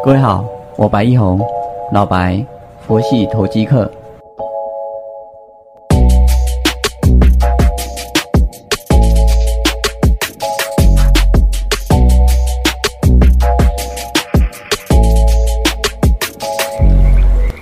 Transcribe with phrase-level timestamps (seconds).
[0.00, 0.44] 各位好，
[0.76, 1.40] 我白一红，
[1.92, 2.44] 老白，
[2.86, 3.90] 佛系投机客。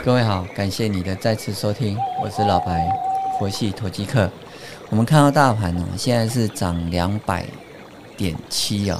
[0.03, 2.89] 各位好，感谢你的再次收听，我是老白，
[3.39, 4.31] 佛系投机客。
[4.89, 7.45] 我们看到大盘哦，现在是涨两百
[8.17, 8.99] 点七啊，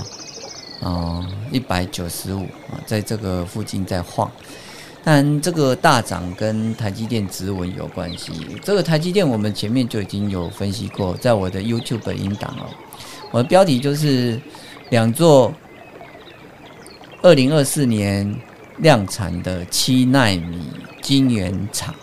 [0.81, 4.31] 哦，一百九十五啊，在这个附近在晃。
[5.03, 8.32] 但这个大涨跟台积电指纹有关系。
[8.63, 12.67] 这个台积电我们前面就已经有分析过，在我的 YouTube 音档哦，
[13.31, 14.40] 我的标题就是
[14.90, 15.54] 两座
[17.23, 18.35] 二零二四年
[18.79, 20.71] 量产的七纳米
[21.01, 21.95] 晶圆厂。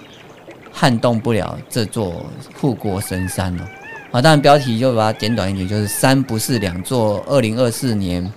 [0.80, 2.24] 撼动不了这座
[2.62, 3.64] 护国神山哦，
[4.12, 8.32] 啊，当然标题就把它简短一点，就是三不是两座二零二四年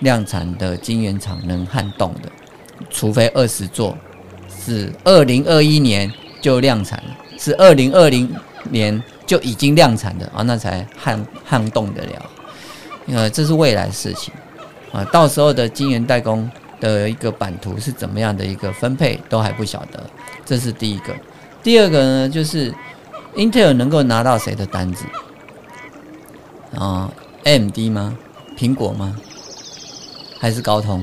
[0.00, 2.30] 量产的晶圆厂能撼动的，
[2.90, 3.96] 除非二十座
[4.48, 8.32] 是二零二一年就量产了，是二零二零
[8.70, 12.30] 年就已经量产的啊，那才撼撼动得了，
[13.06, 14.32] 呃，这是未来的事情
[14.92, 16.50] 啊，到时候的晶圆代工
[16.80, 20.08] 的一个版图是怎么样的一个分配都还不晓得，
[20.44, 21.14] 这是第一个。
[21.62, 22.72] 第二个呢，就是
[23.34, 25.04] Intel 能够拿到谁的单子
[26.76, 27.10] 啊
[27.44, 28.16] ？AMD 吗？
[28.56, 29.16] 苹果吗？
[30.38, 31.00] 还是高通？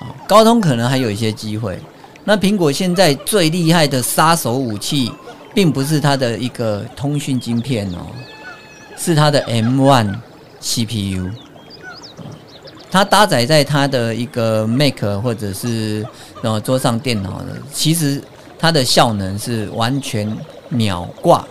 [0.00, 1.78] 啊，高通可能还有一些机会。
[2.24, 5.12] 那苹果现在最厉害的杀手武器，
[5.54, 8.06] 并不是它的一个通讯晶片哦，
[8.96, 10.14] 是它的 M1
[10.60, 11.30] CPU。
[12.90, 16.06] 它搭载在它的一个 Mac 或者是
[16.42, 18.22] 呃桌上电脑的，其实。
[18.58, 20.34] 它的效能是完全
[20.70, 21.46] 秒挂，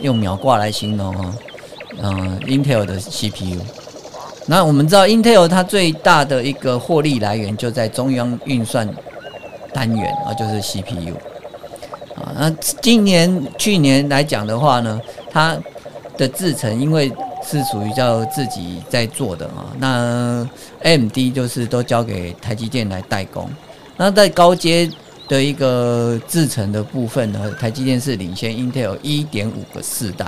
[0.00, 1.34] 用秒挂来形容哦。
[2.00, 3.58] 嗯，Intel 的 CPU。
[4.46, 8.88] 那我们知道，Intel 它最大的一个获利来源就在中央运算
[9.72, 11.14] 单元啊，就是 CPU。
[12.16, 15.56] 啊，那今年、去年来讲的话呢，它
[16.16, 17.10] 的制程因为
[17.44, 20.48] 是属于叫自己在做的啊，那
[20.82, 23.48] MD 就是都交给台积电来代工。
[23.96, 24.90] 那在高阶。
[25.30, 30.26] 的一个制程的部分呢，台积电是领先 Intel 一点五个世代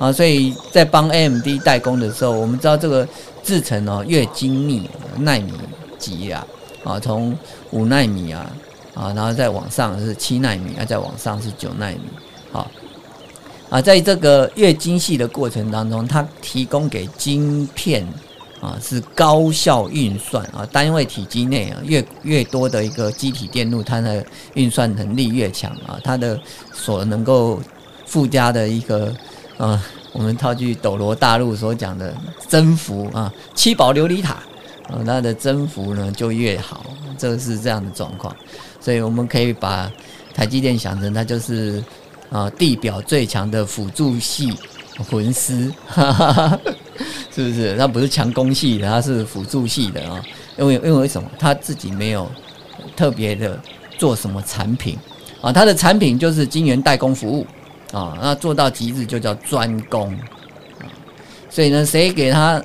[0.00, 3.06] 啊，所以在帮 AMD 代工的时候，我们知道这个
[3.42, 4.88] 制程哦越精密，
[5.18, 5.52] 纳米
[5.98, 6.46] 级啊，
[6.82, 7.36] 啊从
[7.70, 8.50] 五纳米啊
[8.94, 12.00] 啊，然后再往上是七纳米，啊再往上是九纳米，
[12.50, 12.70] 好
[13.68, 18.06] 啊，在这个越精细的过程当中，它提供给晶片。
[18.60, 24.22] 啊，是高效运算啊，单位体积内啊，越越多的一个机体电路，它的
[24.52, 26.38] 运算能力越强啊，它的
[26.70, 27.58] 所能够
[28.04, 29.16] 附加的一个
[29.60, 29.78] 啊，
[30.12, 32.14] 我们套句斗罗大陆所讲的
[32.48, 34.32] 增幅啊，七宝琉璃塔
[34.88, 36.86] 啊，它的增幅呢就越好，
[37.18, 38.34] 这是这样的状况，
[38.80, 39.92] 所以我们可以把
[40.32, 41.84] 台积电想成它就是
[42.30, 44.50] 啊地表最强的辅助系
[45.10, 45.70] 魂师。
[47.32, 47.76] 是不是？
[47.76, 50.22] 它不是强攻系的，它是辅助系的啊。
[50.56, 51.30] 因为因为为什么？
[51.38, 52.30] 他自己没有
[52.96, 53.58] 特别的
[53.98, 54.96] 做什么产品
[55.42, 57.46] 啊，他的产品就是晶圆代工服务
[57.92, 58.16] 啊。
[58.20, 60.12] 那做到极致就叫专攻
[60.78, 60.86] 啊。
[61.48, 62.62] 所以呢，谁给他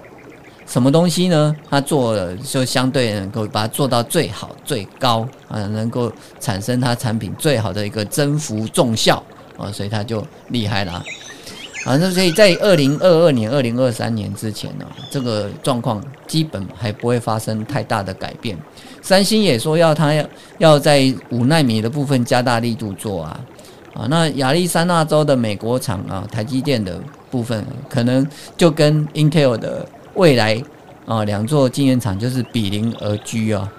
[0.68, 1.56] 什么东西呢？
[1.70, 9.24] 他做了就相对能够把它做到最好、最高啊，能够产生他产品最好的一个增幅重效
[9.58, 11.04] 啊，所以他就厉害了。
[11.84, 18.58] 反正所以在二零二二年、二零二三年之前呢，这个状况基本还不会发生太大的改变。
[19.04, 20.26] 三星也说要他要
[20.58, 23.40] 要在五纳米的部分加大力度做啊，
[23.96, 27.02] 啊，那亚利桑那州的美国厂啊，台积电的
[27.32, 30.62] 部分可能就跟 Intel 的未来
[31.08, 33.72] 啊两座晶圆厂就是比邻而居啊，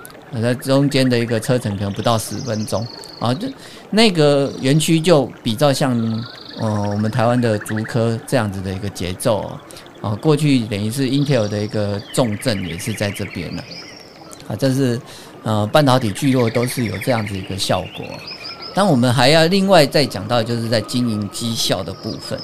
[0.43, 2.85] 在中间的一个车程可能不到十分钟
[3.21, 3.47] 啊，就
[3.91, 6.25] 那个园区就比较像。
[6.59, 9.61] 哦，我们台湾的竹科这样子的一个节奏啊，
[10.01, 13.63] 啊，过去等于是 Intel 的一个重镇也是在这边呢，
[14.49, 14.99] 啊，这是
[15.43, 18.07] 呃半导体聚落都是有这样子一个效果。
[18.77, 22.39] 但我们还要另外再讲到，就是在经营绩效的部分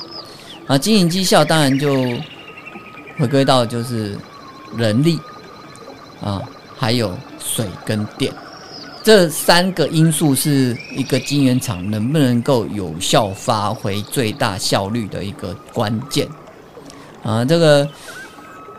[0.67, 1.93] 啊，经营绩效当然就
[3.19, 4.17] 回归到就是
[4.75, 5.21] 人力
[6.23, 6.41] 啊，
[6.75, 8.33] 还有水跟电。
[9.03, 16.27] 这三个因素是一个晶圆厂能不能够有效发挥最大效率的一个关键
[17.23, 17.45] 啊！
[17.45, 17.87] 这个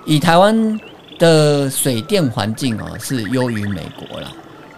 [0.05, 0.79] 以台湾
[1.19, 4.31] 的水电环境啊是优于美国了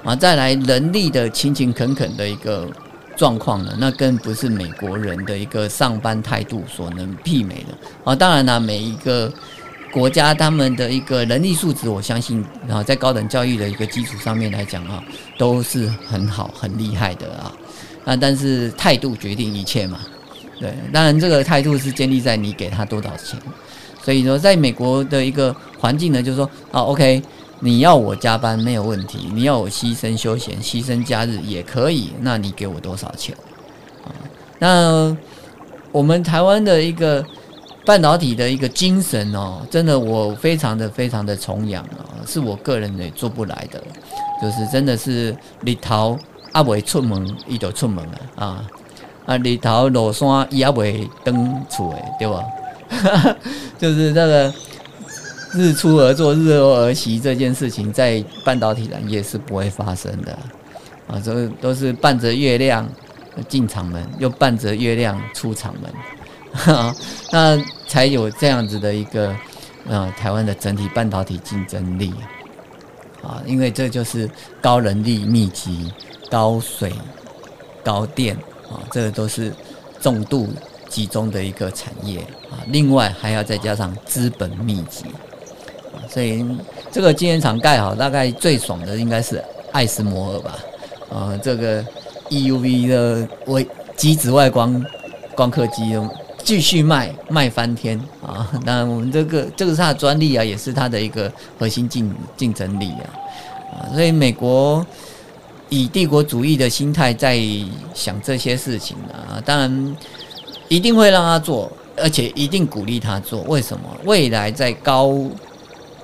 [0.06, 2.70] 啊，再来人力的勤勤恳恳的一个
[3.18, 8.16] 状况呢，那更不是美国人的一个上班态度所能媲美的啊！
[8.16, 9.34] 当然呢，每一个
[9.92, 15.04] 国家他们的一个人力素质，我相信啊，在高等教育的一个基础上面来讲啊，
[15.38, 17.52] 都是很好、很厉害的啊。
[18.06, 20.00] 啊，但是态度决定一切嘛。
[20.60, 23.40] 对，当然这个态度是建立在你给他多少钱。
[24.04, 27.22] 所以说，在美国的一个环境呢，就是说啊，OK，
[27.66, 33.36] 你要我加班没有问题，你要我牺牲休闲、牺牲假日也可以，那你给我多少钱？
[34.04, 34.14] 啊，
[34.60, 35.18] 那
[35.92, 37.26] 我们台湾的一个
[37.84, 43.84] 半导体的一个精神哦，真的我非常的非常的崇仰啊，是我个人也做不来的，
[44.40, 46.20] 就是真的是里头
[46.52, 48.64] 阿未出门，伊就出门了啊，
[49.26, 52.44] 啊里头落山伊阿未登厝诶，对吧？
[53.80, 54.54] 就是那个
[55.56, 60.38] 日出而作，日落而息这件事情，在半导体产业是不会发生的
[61.08, 61.20] 啊！
[61.24, 62.88] 这都是伴着月亮
[63.48, 66.96] 进厂门，又伴着月亮出厂门，
[67.32, 67.58] 那
[67.88, 69.36] 才有这样子的一个
[69.88, 72.14] 呃台湾的整体半导体竞争力
[73.24, 73.42] 啊！
[73.46, 74.30] 因为这就是
[74.62, 75.92] 高人力密集、
[76.30, 76.94] 高水、
[77.84, 78.36] 高电
[78.70, 79.54] 啊，这个都是
[80.00, 80.50] 重度。
[80.88, 82.20] 集中的一个产业
[82.50, 85.04] 啊，另外还要再加上资本密集，
[86.10, 86.46] 所以
[86.92, 90.60] 这个晶圆厂盖好，大概最爽的应该是爱斯摩尔吧，
[91.10, 91.84] 啊，这个
[92.30, 94.86] EUV 的微极紫外光
[95.36, 95.98] 光刻机
[96.44, 103.06] 继续卖卖翻天啊，那我们这个这个是它的专利啊，也是它的一个核心竞竞争力啊，
[103.74, 104.86] 啊，所以美国
[105.70, 107.40] 以帝国主义的心态在
[107.94, 109.96] 想这些事情啊，当然。
[110.68, 113.42] 一定会让他做，而且一定鼓励他做。
[113.42, 113.84] 为什么？
[114.04, 115.16] 未来在高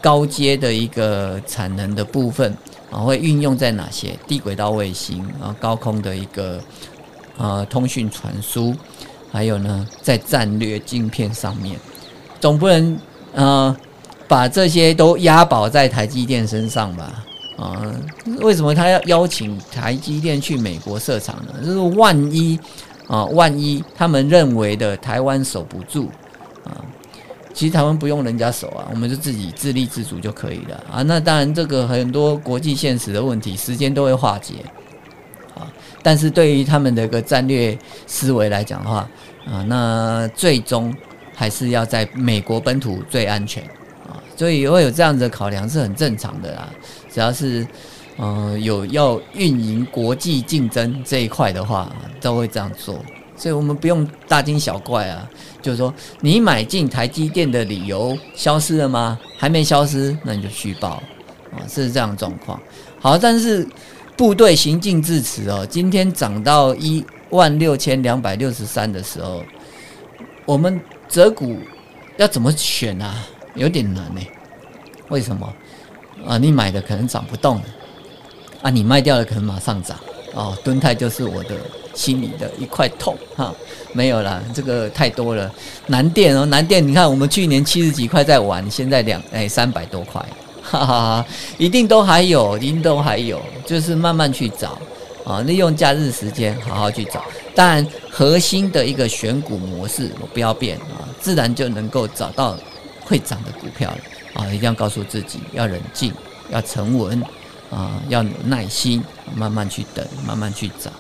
[0.02, 2.56] 高阶的一个产能的部分
[2.90, 4.18] 啊，会运用在哪些？
[4.28, 6.60] 低轨道卫星啊，高空的一个
[7.38, 8.76] 呃通讯传输，
[9.32, 11.80] 还有呢，在战略晶片上面，
[12.40, 13.00] 总不能
[13.34, 13.78] 呃
[14.28, 17.24] 把这些都押宝在台积电身上吧？
[17.58, 17.94] 啊，
[18.40, 21.54] 为什么他要邀请台积电去美国设厂呢？
[21.64, 22.60] 就是万一。
[23.08, 26.10] 啊，万一他们认为的台湾守不住
[26.64, 26.80] 啊，
[27.62, 31.04] 其实台湾不用人家守啊，我们就自己自立自主就可以了啊。
[31.04, 34.56] 那当然，这个很多国际现实的问题，时间都会化解
[35.54, 35.72] 啊。
[36.02, 37.78] 但是对于他们的一个战略
[38.08, 39.08] 思维来讲的话
[39.46, 40.92] 啊，那最终
[41.36, 43.62] 还是要在美国本土最安全
[44.10, 46.68] 啊，所以会有这样的考量是很正常的啦。
[47.14, 47.68] 只要是。
[48.18, 53.04] 嗯，有要运营国际竞争这一块的话，都会这样做，
[53.42, 55.28] 所以我们不用大惊小怪啊。
[55.64, 59.20] 就是说，你买进台积电的理由消失了吗？
[59.36, 61.02] 还没消失，那你就续报
[61.52, 62.62] 啊，是这样状况。
[63.00, 63.68] 好，但是
[64.16, 69.44] 部队行进至此哦，今天涨到一万六千两百六十三的时候，
[70.46, 71.58] 我们择股
[72.18, 73.16] 要怎么选啊？
[73.56, 74.22] 有点难呢。
[75.10, 75.52] 为什么？
[76.28, 77.60] 啊，你买的可能涨不动。
[78.62, 80.00] 啊，你卖掉了可能马上涨
[80.34, 80.58] 哦。
[80.64, 81.56] 吨泰就是我的
[81.94, 83.54] 心里的一块痛哈，
[83.94, 85.52] 没有了，这个太多了。
[85.88, 90.24] 南电哦，南电，你看我们去年七十几块在玩，现在两哎三百多块，
[90.62, 91.26] 哈哈哈，
[91.58, 94.78] 一定都还有，一定都还有，就是慢慢去找
[95.26, 97.24] 啊，利用假日时间好好去找。
[97.54, 102.58] 当然，核心的一个选股模式我不要变啊，自然就能够找到
[103.04, 103.98] 会涨的股票了
[104.34, 104.48] 啊。
[104.48, 106.14] 一定要告诉自己要冷静，
[106.50, 107.22] 要沉稳。
[107.72, 109.02] 啊，要有耐心，
[109.34, 110.92] 慢慢去等，慢慢去找。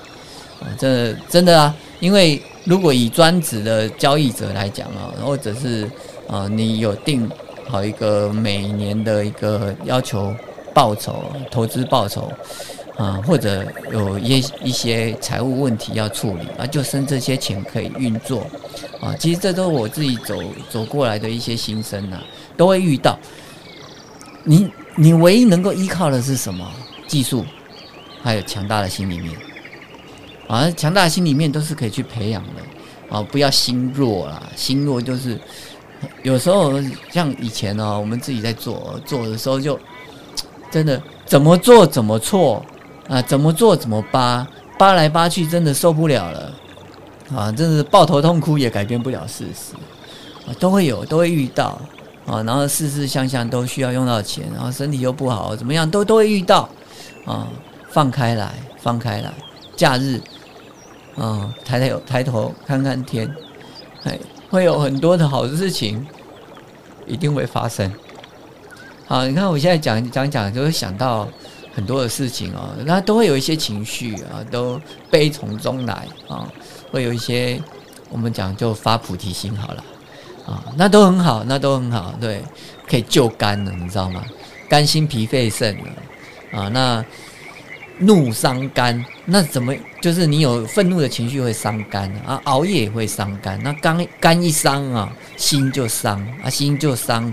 [0.62, 5.90] 啊，这真的啊，因为如果以专职的交易者来讲啊，或者是
[6.30, 7.30] 啊，你有定
[7.68, 10.34] 好一个每年的一个要求
[10.74, 12.32] 报酬、投资报酬
[12.96, 18.46] 啊，或者有一一些财务问题要处理啊，就剩这些钱可以运作
[19.02, 19.14] 啊。
[19.20, 20.36] 其实这都是我自己走
[20.70, 22.18] 走过来的一些心声呐，
[22.56, 23.18] 都会遇到
[24.44, 24.72] 你。
[24.96, 26.70] 你唯一能够依靠的是什么？
[27.08, 27.46] 技术，
[28.22, 29.34] 还有强大的心里面。
[30.48, 33.16] 啊，强大的心里面都是可以去培养的。
[33.16, 35.38] 啊，不要心弱啦，心弱就是
[36.24, 36.74] 有时候
[37.10, 39.78] 像以前呢，我们自己在做做的时候，就
[40.70, 42.66] 真的怎么做怎么错
[43.10, 46.54] 啊，怎么做怎么扒，扒来扒去，真的受不了了。
[47.36, 49.74] 啊，真是抱头痛哭也改变不了事实。
[50.48, 51.82] 啊，都会有，都会遇到。
[52.26, 56.70] 啊，然后事事项项都需要用到钱，然后身体又不好，怎么样都都会遇到，
[57.26, 57.48] 啊，
[57.90, 59.34] 放开来，放开来，
[59.76, 60.22] 假日，
[61.18, 63.30] 啊，抬抬抬头看看天，
[64.04, 66.06] 哎，会有很多的好事情，
[67.08, 67.92] 一定会发生。
[69.08, 71.28] 好，你看我现在讲讲讲，就会想到
[71.74, 76.48] 很多的事情哦，那都会有一些情绪啊，都悲从中来啊，
[76.92, 77.62] 会有一些
[78.10, 79.84] 我们讲就发菩提心好了。
[80.46, 82.42] 啊，那都很好，那都很好，对，
[82.88, 84.24] 可以救肝了，你知道吗？
[84.70, 85.92] 肝心脾肺肾了
[86.52, 87.04] 啊，那
[88.00, 92.42] 怒伤肝，那怎么就是你有愤怒的情绪会伤肝啊？
[92.46, 97.26] 熬夜也会伤肝，那肝肝一伤啊，心就伤啊，心就伤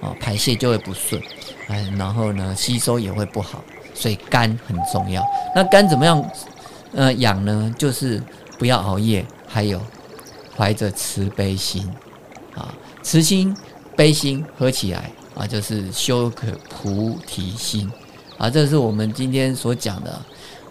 [0.00, 1.20] 啊，排泄就会不顺，
[1.68, 3.62] 哎，然后呢，吸收也会不好，
[3.94, 5.22] 所以肝很重要。
[5.54, 6.30] 那肝怎么样？
[6.94, 8.22] 呃，养呢，就是
[8.58, 9.78] 不要熬夜，还有
[10.56, 11.86] 怀着慈悲心
[12.56, 13.56] 啊，慈心
[13.94, 15.10] 悲心合起来。
[15.36, 17.92] 啊，就是修可菩提心
[18.38, 20.18] 啊，这是我们今天所讲的。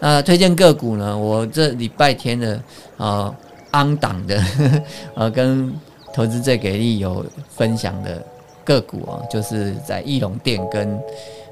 [0.00, 1.16] 那推荐个股呢？
[1.16, 2.60] 我这礼拜天的
[2.96, 3.32] 啊，
[3.70, 4.42] 安党的
[5.14, 5.72] 啊，跟
[6.12, 8.20] 投资最给力有分享的
[8.64, 10.98] 个股啊，就是在翼龙店跟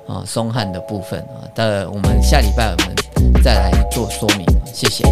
[0.08, 1.46] 啊松汉的部分啊。
[1.54, 5.04] 的我们下礼拜我们再来做说明，谢谢。